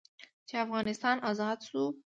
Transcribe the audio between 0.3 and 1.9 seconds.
چې افغانستان ازاد سو.